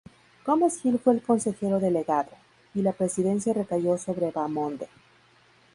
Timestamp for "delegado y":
1.79-2.81